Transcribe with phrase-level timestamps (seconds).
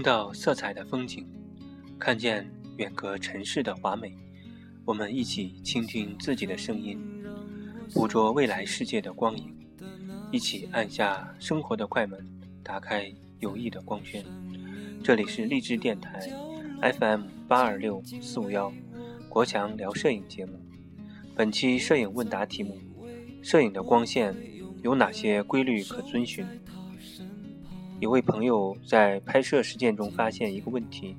[0.00, 1.26] 听到色彩的风景，
[1.98, 4.16] 看见远隔尘世的华美，
[4.86, 6.98] 我们一起倾听自己的声音，
[7.92, 9.54] 捕捉未来世界的光影，
[10.32, 12.18] 一起按下生活的快门，
[12.62, 14.24] 打开有益的光圈。
[15.04, 16.18] 这里是励志电台
[16.98, 18.72] FM 八二六四五幺，
[19.28, 20.58] 国强聊摄影节目。
[21.36, 22.78] 本期摄影问答题目：
[23.42, 24.34] 摄影的光线
[24.82, 26.46] 有哪些规律可遵循？
[28.00, 31.14] 一位朋友在拍摄实践中发现一个问题，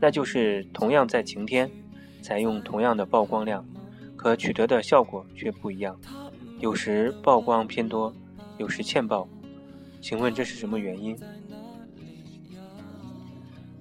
[0.00, 1.70] 那就是同样在晴天，
[2.20, 3.64] 采用同样的曝光量，
[4.16, 5.96] 可取得的效果却不一样。
[6.58, 8.12] 有时曝光偏多，
[8.58, 9.28] 有时欠曝，
[10.00, 11.16] 请问这是什么原因？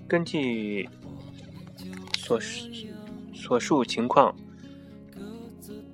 [0.08, 0.88] 根据
[2.16, 2.40] 所
[3.34, 4.36] 所述情况，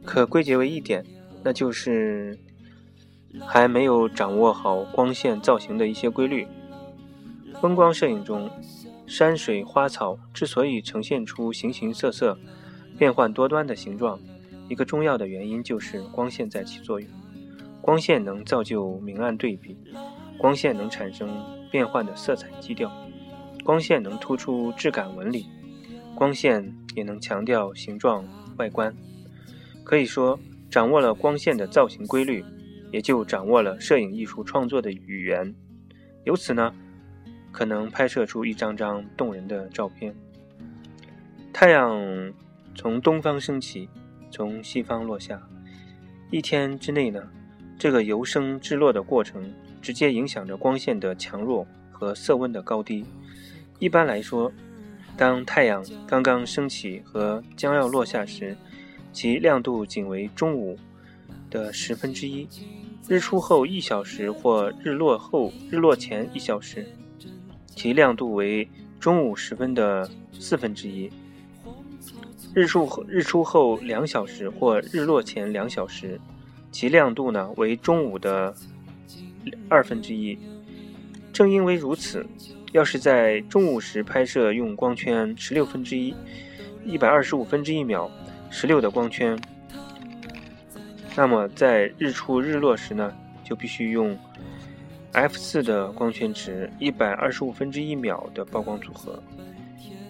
[0.04, 1.02] 可归结为一点，
[1.42, 2.38] 那就是。
[3.48, 6.48] 还没有掌握好光线造型的一些规律。
[7.60, 8.50] 风光摄影中，
[9.06, 12.38] 山水花草之所以呈现出形形色色、
[12.98, 14.20] 变幻多端的形状，
[14.68, 17.08] 一个重要的原因就是光线在起作用。
[17.82, 19.76] 光线能造就明暗对比，
[20.38, 21.30] 光线能产生
[21.72, 22.92] 变幻的色彩基调，
[23.64, 25.46] 光线能突出质感纹理，
[26.16, 28.24] 光线也能强调形状
[28.58, 28.96] 外观。
[29.84, 32.46] 可以说，掌握了光线的造型规律。
[32.92, 35.56] 也就掌握了摄影艺术创作的语言，
[36.26, 36.74] 由此呢，
[37.52, 40.14] 可能拍摄出一张张动人的照片。
[41.54, 42.34] 太阳
[42.76, 43.88] 从东方升起，
[44.30, 45.42] 从西方落下，
[46.30, 47.28] 一天之内呢，
[47.78, 53.06] 这个由升至落的过程，直接影响着光线的强弱和色温的高低。
[53.80, 54.52] 一般来说，
[55.18, 58.56] 当太阳刚刚升起和将要落下时，
[59.12, 60.78] 其亮度仅为中午
[61.50, 62.48] 的十分之一。
[63.08, 66.88] 日出后一小时或日落后日落前一小时，
[67.68, 68.70] 其亮度为
[69.00, 71.10] 中午时分的四分之一；
[72.54, 76.20] 日出日出后两小时或日落前两小时，
[76.72, 78.54] 其亮度呢为中午的
[79.68, 80.38] 二分之一。
[81.34, 82.26] 正因为如此，
[82.72, 86.14] 要是在中午时拍摄用光圈十六分之一，
[86.86, 88.10] 一百二十五分之一秒，
[88.50, 89.38] 十六的光圈。
[91.16, 93.14] 那么在日出日落时呢，
[93.44, 94.18] 就必须用
[95.12, 99.22] f 四的光圈值，一百二十五分之一秒的曝光组合；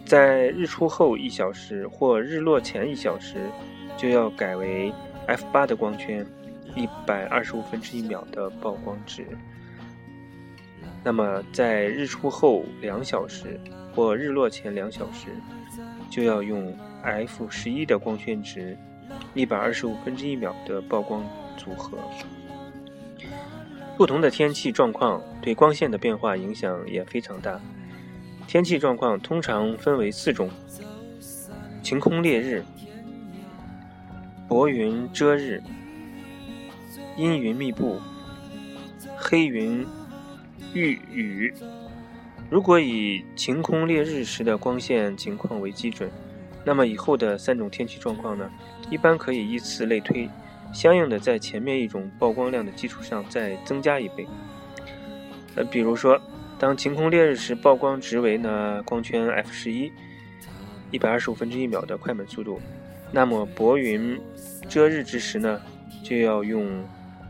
[0.05, 3.49] 在日出后一小时或日落前一小时，
[3.97, 4.93] 就要改为
[5.25, 6.23] f 八的光圈，
[6.75, 9.25] 一百二十五分之一秒的曝光值。
[11.03, 13.59] 那么在日出后两小时
[13.95, 15.29] 或日落前两小时，
[16.11, 18.77] 就要用 f 十一的光圈值。
[19.33, 21.23] 一百二十五分之一秒的曝光
[21.57, 21.97] 组合，
[23.97, 27.59] 不同的天气状况对光线的变化影响也非常大。
[28.47, 30.49] 天气状况通常分为四种：
[31.81, 32.63] 晴空烈日、
[34.49, 35.63] 薄云遮日、
[37.15, 37.99] 阴云密布、
[39.15, 39.85] 黑云
[40.73, 41.53] 遇雨。
[42.49, 46.11] 如果以晴空烈日时的光线情况为基准。
[46.63, 48.49] 那么以后的三种天气状况呢，
[48.89, 50.29] 一般可以依次类推，
[50.71, 54.27] 相应的在前面一种曝光量的基础上再增加一倍。
[55.55, 56.21] 呃，比如说，
[56.59, 59.91] 当晴空烈日时，曝光值为呢光圈 f 十一，
[60.91, 62.61] 一百二十五分之一秒的快门速度，
[63.11, 64.19] 那么薄云
[64.69, 65.59] 遮日之时呢，
[66.03, 66.67] 就要用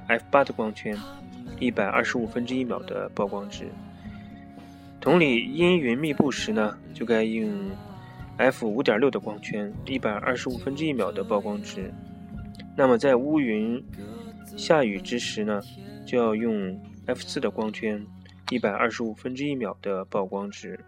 [0.07, 0.97] f 八的光圈，
[1.57, 3.69] 一百二十五分之一秒的曝光值。
[4.99, 7.49] 同理，阴云密布时呢，就该用。
[8.37, 11.93] F 五点六的光圈，一百二十五分之一秒的曝光值。
[12.75, 13.83] 那么在乌云
[14.57, 15.61] 下雨之时呢，
[16.07, 16.75] 就要用
[17.05, 18.03] f 四的光圈，
[18.49, 20.79] 一百二十五分之一秒的曝光值。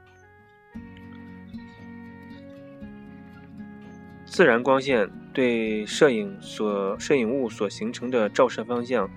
[4.25, 9.07] 自然光线对摄影所摄影物所形成的照射方向，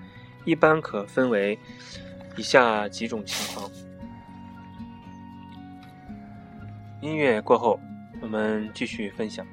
[0.45, 1.57] 一般可分为
[2.35, 3.71] 以下几种情况。
[7.01, 7.79] 音乐过后。
[8.21, 9.45] 我们继续分享。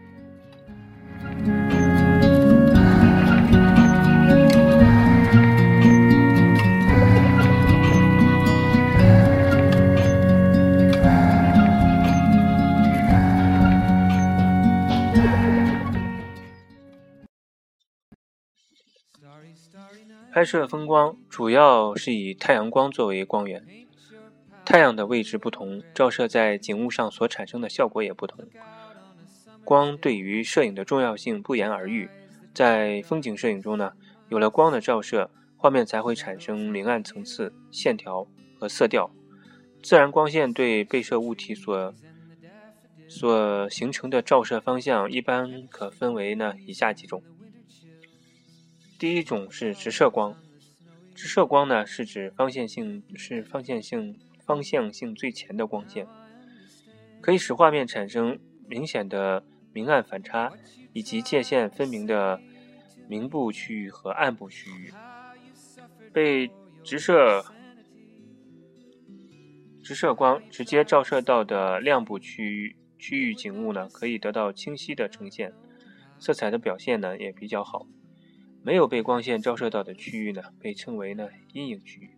[20.33, 23.84] 拍摄风光主要是以太阳光作为光源。
[24.65, 28.45] 太阳的位置不同，照射在景物上所产生的效果也不同。
[29.63, 32.09] 光对于摄影的重要性不言而喻。
[32.53, 33.93] 在风景摄影中呢，
[34.29, 38.27] 有了光的照射，画面才会产生明暗层次、线条
[38.59, 39.11] 和色调。
[39.83, 41.93] 自然光线对被摄物体所
[43.09, 47.23] 所形成的照射方向，一般可分为呢以下几种。
[48.99, 50.37] 第一种是直射光，
[51.15, 56.07] 直射光呢是指方向性是方向性方向性最强的光线，
[57.21, 58.39] 可以使画面产生
[58.69, 60.53] 明显的明暗反差，
[60.93, 62.41] 以及界限分明的
[63.09, 64.93] 明部区域和暗部区域。
[66.13, 66.51] 被
[66.83, 67.45] 直射
[69.83, 75.53] 直射光直接照射到的亮部区域区域景物呢，可以得到清晰的呈现，
[76.19, 77.87] 色彩的表现呢也比较好。
[78.63, 82.14] 没有被光线照射到的区域呢，被称为呢阴影区域。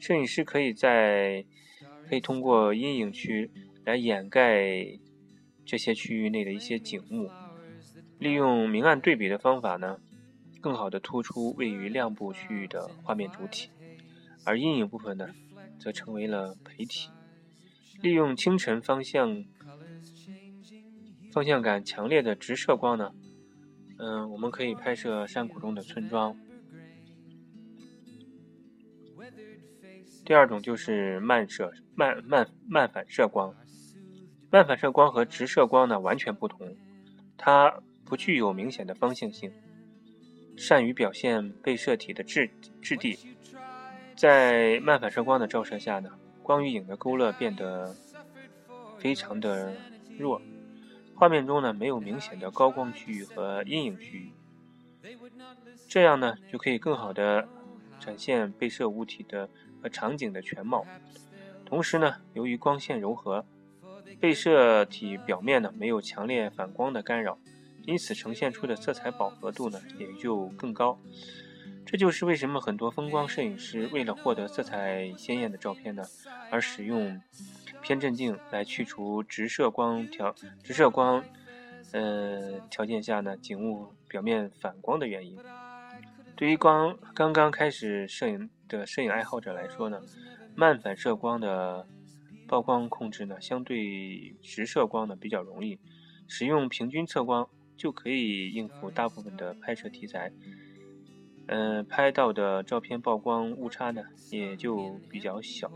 [0.00, 1.44] 摄影师可以在
[2.08, 3.50] 可以通过阴影区
[3.84, 4.98] 来掩盖
[5.64, 7.30] 这些区域内的一些景物，
[8.18, 10.00] 利用明暗对比的方法呢，
[10.60, 13.70] 更好的突出位于亮部区域的画面主体，
[14.44, 15.28] 而阴影部分呢，
[15.78, 17.10] 则成为了陪体。
[18.02, 19.44] 利用清晨方向
[21.30, 23.12] 方向感强烈的直射光呢。
[23.98, 26.34] 嗯，我们可以拍摄山谷中的村庄。
[30.30, 33.52] 第二种就是慢射、慢慢慢反射光。
[34.48, 36.76] 慢反射光和直射光呢完全不同，
[37.36, 39.52] 它不具有明显的方向性，
[40.56, 42.48] 善于表现被摄体的质
[42.80, 43.18] 质地。
[44.14, 46.10] 在慢反射光的照射下呢，
[46.44, 47.96] 光与影的勾勒变得
[49.00, 49.74] 非常的
[50.16, 50.40] 弱。
[51.16, 54.32] 画面中呢没有明显的高光区域和阴影区域，
[55.88, 57.48] 这样呢就可以更好的
[57.98, 59.50] 展现被摄物体的
[59.82, 60.86] 和场景的全貌。
[61.64, 63.44] 同时呢，由于光线柔和，
[64.20, 67.38] 被摄体表面呢没有强烈反光的干扰，
[67.84, 70.98] 因此呈现出的色彩饱和度呢也就更高。
[71.86, 76.04] 这就是为什么很多风光摄影师为了获得色彩鲜艳的照片呢，
[76.50, 77.20] 而使用。
[77.82, 81.24] 偏振镜来去除直射光条直射光，
[81.92, 85.38] 呃条件下呢景物表面反光的原因。
[86.36, 90.00] 对于光刚刚开始摄影的摄影爱好者来说呢，
[90.54, 91.86] 慢反射光的
[92.46, 95.78] 曝光控制呢相对直射光呢比较容易，
[96.28, 97.46] 使用平均测光
[97.76, 100.32] 就可以应付大部分的拍摄题材。
[101.48, 105.68] 嗯，拍到的照片曝光误差呢也就比较小。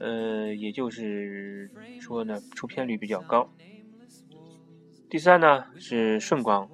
[0.00, 1.70] 呃，也就是
[2.00, 3.48] 说呢，出片率比较高。
[5.08, 6.68] 第三呢是顺光，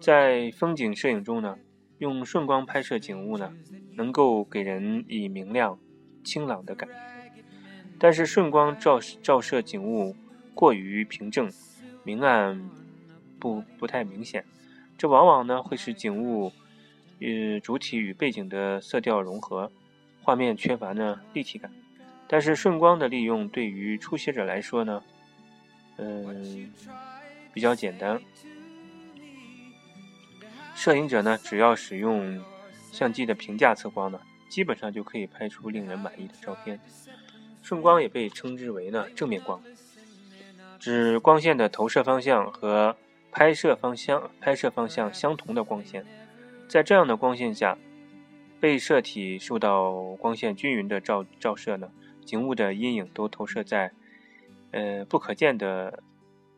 [0.00, 1.58] 在风景摄影中呢，
[2.02, 3.52] 用顺光拍摄景物呢，
[3.94, 5.78] 能够给人以明亮、
[6.24, 6.96] 清朗的感觉。
[7.96, 10.16] 但是顺光照照射景物
[10.52, 11.48] 过于平正，
[12.02, 12.68] 明暗
[13.38, 14.44] 不不太明显，
[14.98, 16.50] 这往往呢会使景物
[17.20, 19.70] 与主体与背景的色调融合，
[20.24, 21.70] 画面缺乏呢立体感。
[22.26, 25.00] 但是顺光的利用对于初学者来说呢，
[25.98, 26.68] 嗯，
[27.52, 28.20] 比较简单。
[30.82, 32.42] 摄影者呢，只要使用
[32.90, 36.80] 相机的平价测光呢，基本上就可以拍出令人满意的照片。
[37.62, 39.62] 顺光也被称之为呢正面光，
[40.80, 42.96] 指光线的投射方向和
[43.30, 46.04] 拍摄方向拍摄方向相同的光线。
[46.68, 47.78] 在这样的光线下，
[48.58, 51.92] 被摄体受到光线均匀的照照射呢。
[52.26, 53.92] 景物的阴影都投射在，
[54.72, 56.02] 呃，不可见的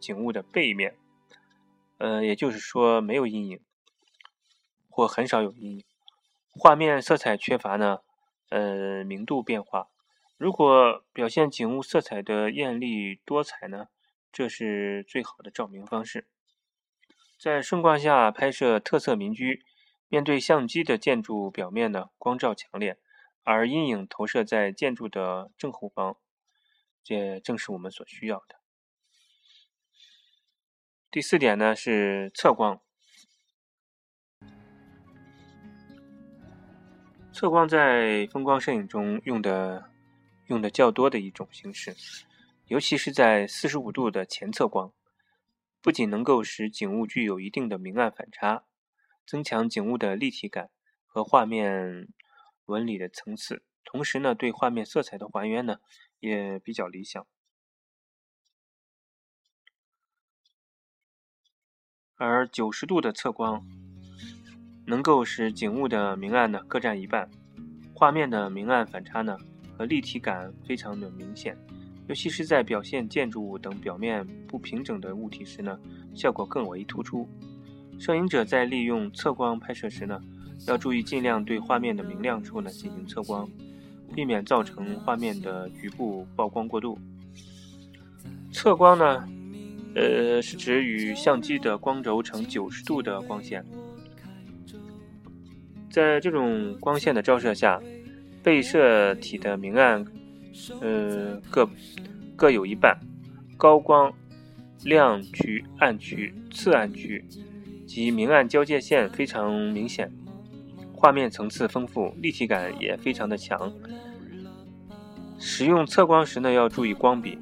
[0.01, 0.95] 景物的背面，
[1.99, 3.61] 呃，也就是说没有阴影，
[4.95, 5.85] 或很少有阴影。
[6.53, 7.99] 画面色彩缺乏呢，
[8.49, 9.89] 呃，明度变化。
[10.37, 13.89] 如果表现景物色彩的艳丽多彩呢，
[14.31, 16.29] 这是最好的照明方式。
[17.41, 19.65] 在顺光下拍摄特色民居，
[20.09, 22.97] 面对相机的建筑表面呢，光照强烈。
[23.43, 26.17] 而阴影投射在建筑的正后方，
[27.03, 28.61] 这正是我们所需要的。
[31.11, 32.81] 第四点呢是侧光，
[37.35, 39.91] 侧光在风光摄影中用的
[40.47, 41.97] 用的较多的一种形式，
[42.69, 44.93] 尤其是在四十五度的前侧光，
[45.83, 48.63] 不仅能够使景物具有一定的明暗反差，
[49.27, 50.71] 增强景物的立体感
[51.07, 52.09] 和画面。
[52.67, 55.81] 纹理的层次，同时呢，对画面色彩的还原呢
[56.19, 57.27] 也比较理想。
[62.15, 63.67] 而九十度的侧光，
[64.87, 67.29] 能够使景物的明暗呢各占一半，
[67.95, 69.37] 画面的明暗反差呢
[69.77, 71.57] 和立体感非常的明显，
[72.09, 75.79] 尤其是在表现建筑物等表面不平整的物体时呢，
[76.15, 77.29] 效果更为突出。
[77.99, 80.21] 摄影者在利用侧光拍摄时呢。
[80.69, 83.47] 要注意，尽量对画面的明亮处呢进行测光，
[84.15, 86.97] 避免造成画面的局部曝光过度。
[88.53, 89.29] 侧光呢，
[89.97, 93.65] 呃，是指与相机的光轴成九十度的光线。
[95.95, 97.81] 在这种光线的照射下，
[98.43, 100.05] 被摄体的明暗，
[100.81, 101.71] 呃，各
[102.35, 102.99] 各有一半，
[103.57, 104.13] 高光
[104.83, 107.25] 亮区、暗区、次暗区
[107.87, 110.11] 及明暗交界线非常明显，
[110.93, 113.73] 画面层次丰富，立体感也非常的强。
[115.39, 117.39] 使用测光时呢，要注意光比，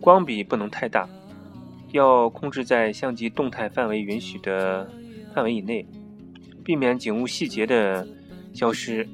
[0.00, 1.08] 光比不能太大，
[1.92, 4.90] 要控制在相机动态范围允许的
[5.32, 5.86] 范围以内。
[6.64, 8.06] 避免景物细节的
[8.54, 9.06] 消失，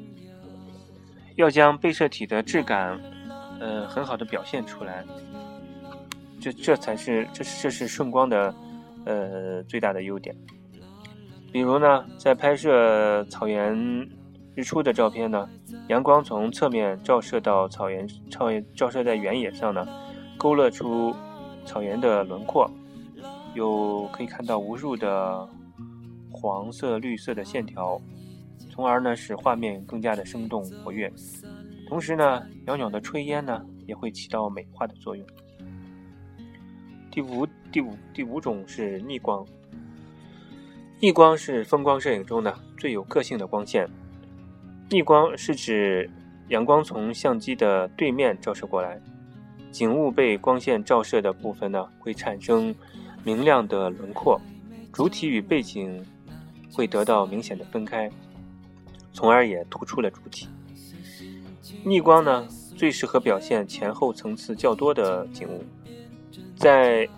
[1.34, 2.96] 要将被摄体的质感，
[3.58, 5.04] 呃，很好的表现出来。
[6.40, 8.54] 这这才是这是这是顺光的，
[9.04, 10.34] 呃，最大的优点。
[11.52, 13.76] 比如呢，在拍摄草原
[14.54, 15.48] 日出的照片呢，
[15.88, 19.84] 阳光从侧面照射到草原，照照射在原野上呢，
[20.38, 21.12] 勾勒出
[21.64, 22.70] 草原的轮廓，
[23.54, 25.48] 有可以看到无数的。
[26.40, 28.00] 黄色、绿色的线条，
[28.70, 31.12] 从而呢使画面更加的生动活跃。
[31.86, 35.26] 同时呢，袅袅的炊烟呢也会起到美化的作用。
[37.10, 39.44] 第五、第五、第五种是逆光。
[40.98, 43.86] 逆光是风光摄影中呢最有个性的光线。
[44.88, 46.08] 逆光是指
[46.48, 48.98] 阳光从相机的对面照射过来，
[49.70, 52.74] 景物被光线照射的部分呢会产生
[53.24, 54.40] 明亮的轮廓，
[54.90, 56.02] 主体与背景。
[56.72, 58.10] 会得到明显的分开，
[59.12, 60.48] 从而也突出了主体。
[61.84, 62.46] 逆光呢，
[62.76, 65.64] 最适合表现前后层次较多的景物，
[66.56, 67.08] 在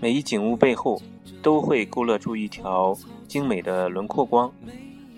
[0.00, 1.00] 每一景物背后
[1.42, 2.96] 都会勾勒出一条
[3.28, 4.50] 精美的轮廓光，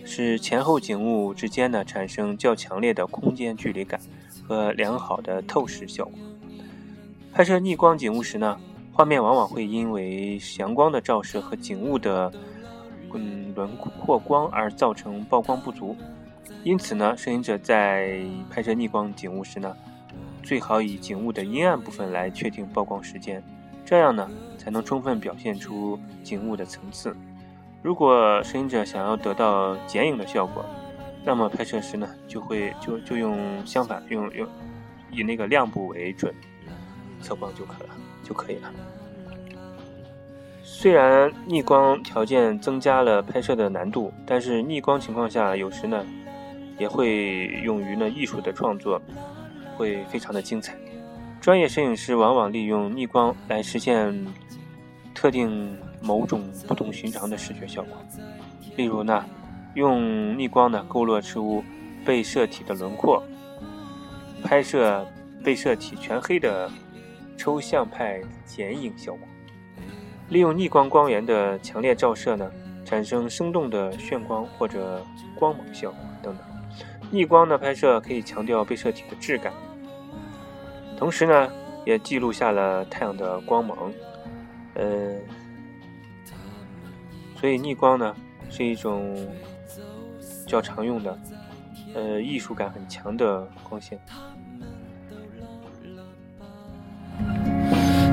[0.04, 4.00] 使前后景物之间呢产生较强烈的空间距离感
[4.46, 6.14] 和良好的透视效果。
[7.32, 8.58] 拍摄逆光景物时呢，
[8.92, 12.32] 画面往往会因为阳光的照射和景物的
[13.14, 15.96] 嗯，轮廓光而造成曝光不足，
[16.64, 19.76] 因此呢，摄影者在拍摄逆光景物时呢，
[20.42, 23.42] 最好以景物的阴暗部分来确定曝光时间，
[23.84, 24.28] 这样呢，
[24.58, 27.16] 才能充分表现出景物的层次。
[27.82, 30.64] 如果摄影者想要得到剪影的效果，
[31.24, 34.48] 那么拍摄时呢，就会就就用相反，用用
[35.10, 36.32] 以那个亮部为准，
[37.20, 37.90] 测光就可了，
[38.22, 38.72] 就可以了。
[40.74, 46.04] 虽然逆光条件增加了拍摄的难度，但是逆光情况下，有时呢
[46.78, 49.00] 也会用于呢艺术的创作，
[49.76, 50.74] 会非常的精彩。
[51.42, 54.26] 专业摄影师往往利用逆光来实现
[55.14, 57.96] 特定某种不同寻常的视觉效果。
[58.74, 59.24] 例如呢，
[59.74, 61.62] 用逆光呢勾勒出
[62.02, 63.22] 被摄体的轮廓，
[64.42, 65.06] 拍摄
[65.44, 66.68] 被摄体全黑的
[67.36, 69.28] 抽象派剪影效果。
[70.32, 72.50] 利用逆光光源的强烈照射呢，
[72.86, 76.46] 产生生动的炫光或者光芒效果等等。
[77.10, 79.52] 逆光的拍摄可以强调被摄体的质感，
[80.96, 81.52] 同时呢，
[81.84, 83.92] 也记录下了太阳的光芒。
[84.74, 85.14] 呃，
[87.38, 88.16] 所以逆光呢
[88.48, 89.14] 是一种
[90.46, 91.18] 较常用的，
[91.94, 94.00] 呃，艺术感很强的光线。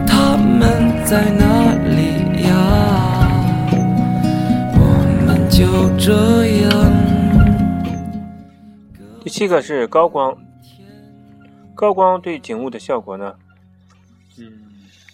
[0.06, 1.69] 他们在哪
[5.60, 5.66] 就
[5.98, 6.14] 这
[6.62, 6.72] 样。
[9.22, 10.38] 第七个是高光，
[11.76, 13.36] 高光对景物的效果呢？
[14.38, 14.54] 嗯，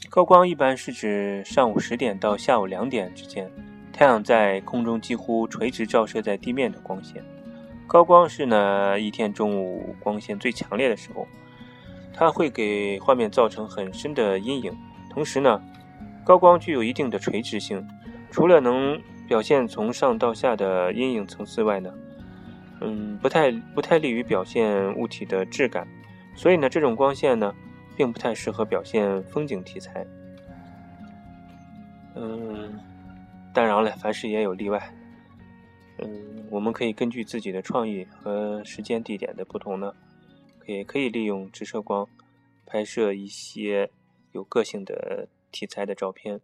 [0.07, 3.49] 高光一般是指上午十点到下午两点之间，
[3.91, 7.23] 太阳在空中几乎垂直照射在地面的光线。
[7.87, 11.27] 高光是呢一天中午光线最强烈的时候，
[12.13, 14.71] 它会给画面造成很深的阴影。
[15.09, 15.59] 同时呢，
[16.23, 17.83] 高光具有一定的垂直性，
[18.29, 21.93] 除了能表现从上到下的阴影层次外呢，
[22.81, 25.87] 嗯，不太不太利于表现物体的质感，
[26.35, 27.53] 所以呢，这种光线呢，
[27.97, 30.05] 并不太适合表现风景题材。
[32.15, 32.79] 嗯，
[33.53, 34.93] 当然了，凡事也有例外。
[35.97, 39.93] 嗯，我们可以根据自己的创意和时间地点的不同呢，
[40.67, 42.07] 也可以利用直射光
[42.65, 43.89] 拍摄一些
[44.33, 46.39] 有个性的题材的照片。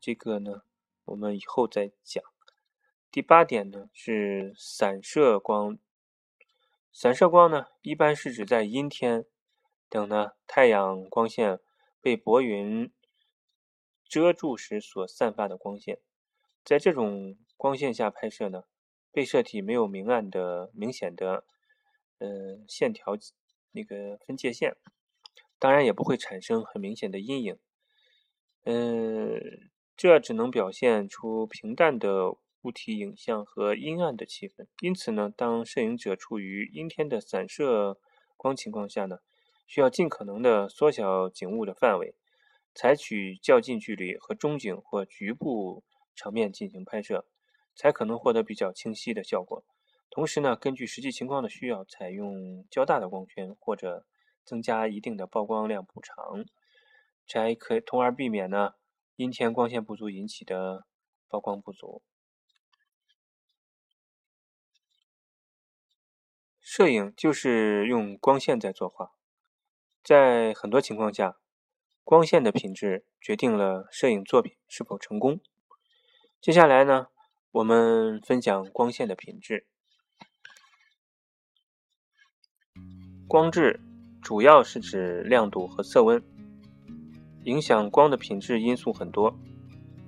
[0.00, 0.62] 这个呢。
[1.10, 2.22] 我们以后再讲。
[3.10, 5.76] 第八点呢是散射光。
[6.92, 9.24] 散射光呢，一般是指在阴天
[9.88, 11.58] 等呢太阳光线
[12.00, 12.92] 被薄云
[14.04, 16.00] 遮住时所散发的光线。
[16.64, 18.64] 在这种光线下拍摄呢，
[19.10, 21.44] 被摄体没有明暗的明显的
[22.18, 23.16] 呃线条
[23.72, 24.76] 那个分界线，
[25.58, 27.58] 当然也不会产生很明显的阴影。
[28.64, 29.69] 嗯，
[30.02, 32.30] 这只能表现出平淡的
[32.62, 34.66] 物体影像和阴暗的气氛。
[34.80, 37.98] 因此呢，当摄影者处于阴天的散射
[38.38, 39.18] 光情况下呢，
[39.66, 42.14] 需要尽可能的缩小景物的范围，
[42.74, 45.84] 采取较近距离和中景或局部
[46.16, 47.26] 场面进行拍摄，
[47.74, 49.62] 才可能获得比较清晰的效果。
[50.08, 54.06] 同时呢，根据实际情况的需要，采用较大的光圈或者
[54.46, 56.46] 增加一定的曝光量补偿。
[57.26, 58.72] 才可，从而避免呢
[59.20, 60.86] 阴天光线不足引起的
[61.28, 62.02] 曝光不足。
[66.58, 69.12] 摄影就是用光线在作画，
[70.02, 71.36] 在很多情况下，
[72.02, 75.38] 光线的品质决定了摄影作品是否成功。
[76.40, 77.08] 接下来呢，
[77.50, 79.66] 我们分享光线的品质。
[83.28, 83.82] 光质
[84.22, 86.29] 主要是指亮度和色温。
[87.44, 89.34] 影响光的品质因素很多，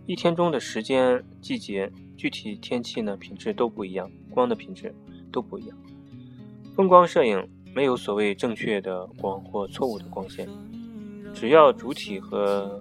[0.06, 4.94] 一天中的时间、季节、具体天气呢，品质都不一样，光的品质
[5.32, 5.78] 都不一样。
[6.76, 10.46] 风光摄影没有所谓正确的光或错误的光线，
[11.32, 12.78] 只要主体和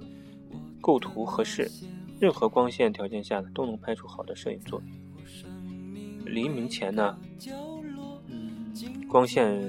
[0.82, 1.72] 构图合适，
[2.20, 4.92] 任何光线条件下，都能拍出好的摄影作品。
[6.26, 7.18] 黎明前呢，
[8.28, 8.74] 嗯，
[9.08, 9.62] 光线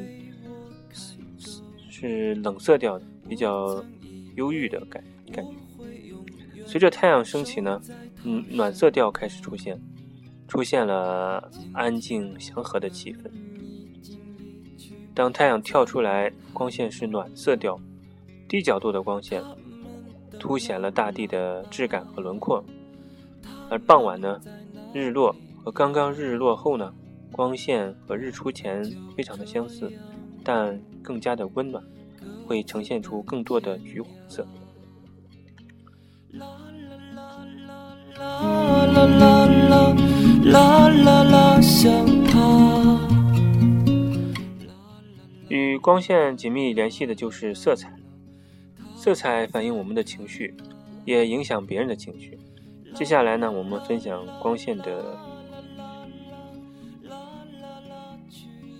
[1.89, 3.85] 是冷色调的，比较。
[4.37, 5.53] 忧郁的感感觉。
[6.65, 7.81] 随着太阳升起呢，
[8.25, 9.81] 嗯，暖色调开始出现，
[10.49, 13.31] 出现了安静祥和的气氛。
[15.15, 17.79] 当太阳跳出来，光线是暖色调，
[18.49, 19.43] 低角度的光线
[20.39, 22.65] 凸显了大地的质感和轮廓。
[23.69, 24.41] 而傍晚呢，
[24.95, 26.95] 日落和刚刚日落后呢，
[27.30, 28.85] 光线和日出前
[29.17, 29.93] 非常的相似，
[30.43, 31.83] 但更加的温暖。
[32.47, 34.47] 会呈现出更多的橘黄色。
[45.49, 47.93] 与光线紧密联系的就是色彩，
[48.97, 50.55] 色彩反映我们的情绪，
[51.05, 52.39] 也影响别人的情绪。
[52.95, 55.19] 接下来呢，我们分享光线的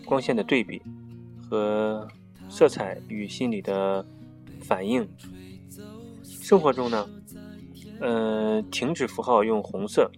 [0.05, 0.81] 光线的对比
[1.49, 2.09] 和。
[2.53, 4.05] 色彩与心理的
[4.61, 5.09] 反应。
[6.23, 7.09] 生活中呢，
[7.99, 10.11] 呃，停止符号用红色，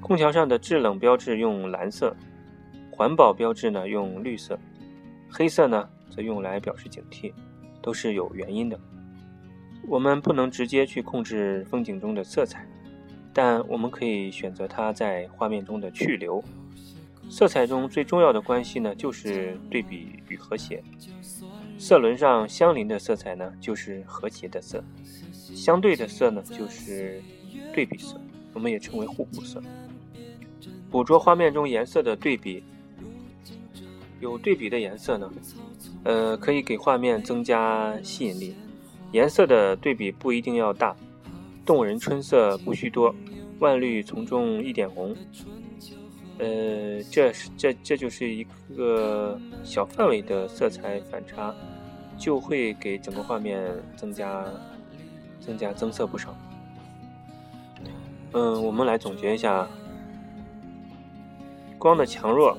[0.00, 2.14] 空调上的制冷标志用蓝色，
[2.92, 4.56] 环保标志呢用绿色，
[5.28, 7.32] 黑色呢则用来表示警惕，
[7.82, 8.78] 都是有原因的。
[9.88, 12.64] 我们不能直接去控制风景中的色彩，
[13.32, 16.42] 但我们可以选择它在画面中的去留。
[17.28, 20.80] 色彩中最重要的关系呢，就是对比与和谐。
[21.84, 24.78] 色轮上相邻的色彩呢，就是和谐的色；
[25.54, 27.20] 相对的色呢，就是
[27.74, 28.18] 对比色，
[28.54, 29.62] 我们也称为互补色。
[30.90, 32.64] 捕捉画面中颜色的对比，
[34.18, 35.30] 有对比的颜色呢，
[36.04, 38.54] 呃，可以给画面增加吸引力。
[39.12, 40.96] 颜色的对比不一定要大，
[41.66, 43.14] 动人春色不需多，
[43.58, 45.14] 万绿丛中一点红。
[46.38, 48.42] 呃，这是这这就是一
[48.74, 51.54] 个小范围的色彩反差，
[52.24, 53.60] 就会给整个画面
[53.96, 54.46] 增加
[55.40, 56.34] 增加增色不少。
[58.32, 59.68] 嗯，我们来总结一下
[61.76, 62.56] 光的强弱，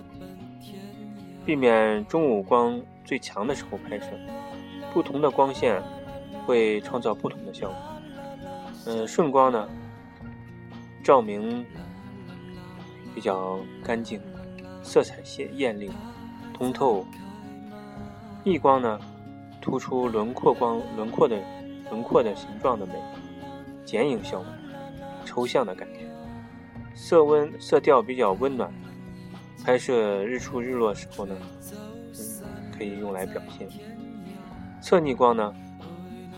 [1.44, 4.06] 避免中午光最强的时候拍摄，
[4.94, 5.82] 不同的光线
[6.46, 7.78] 会创造不同的效果。
[8.86, 9.68] 嗯，顺光呢，
[11.04, 11.66] 照明。
[13.16, 14.20] 比较干净，
[14.84, 15.90] 色彩鲜艳丽、
[16.54, 17.06] 通透。
[18.44, 19.00] 逆光呢，
[19.66, 21.36] 突出轮廓光轮廓的
[21.90, 22.94] 轮廓的形状的美，
[23.84, 24.46] 剪影效果，
[25.26, 26.02] 抽象的感觉。
[26.94, 28.72] 色温色调比较温暖，
[29.64, 31.36] 拍摄日出日落时候呢，
[31.74, 32.46] 嗯
[32.78, 33.68] 可以用来表现。
[34.80, 35.52] 侧逆光呢，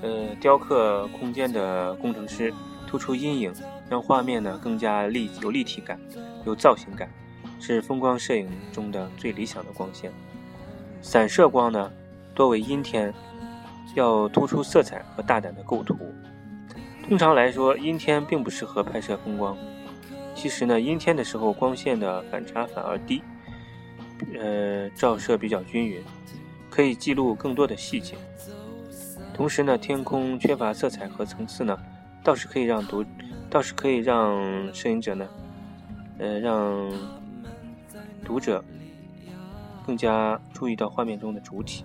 [0.02, 2.54] 呃，雕刻空间的工程师
[2.88, 3.54] 突出阴影。
[3.90, 5.98] 让画面呢更加立有立体感，
[6.46, 7.10] 有造型感，
[7.58, 10.12] 是风光摄影中的最理想的光线。
[11.02, 11.90] 散射光呢
[12.38, 13.12] 多为阴天，
[13.96, 15.98] 要突出色彩和大胆的构图。
[17.10, 19.58] 通常来说，阴天并不适合拍摄风光。
[20.36, 23.24] 其实呢，阴天的时候光线的反差反而低，
[24.40, 26.00] 呃，照射比较均匀，
[26.70, 28.14] 可以记录更多的细节。
[29.34, 31.76] 同时呢，天空缺乏色彩和层次呢，
[32.24, 33.04] 倒是可以让读。
[33.50, 35.28] 倒是可以让摄影者呢，
[36.20, 36.92] 呃，让
[38.24, 38.64] 读者
[39.88, 41.84] 更加注意到画面中的主体。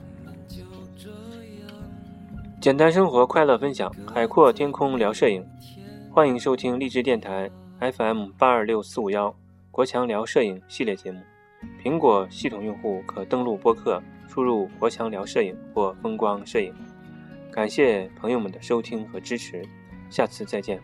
[2.63, 5.45] 简单生活，快乐分享，海阔天空聊摄影。
[6.13, 9.35] 欢迎收听励志电台 FM 八二六四五幺
[9.73, 11.21] 国强聊摄影系列节目。
[11.83, 16.73] 苹果系统用户可登录播客，输入“国强聊摄影”或“风光摄影”。
[17.51, 19.67] 感谢朋友们的收听和支持，
[20.09, 20.81] 下次再见。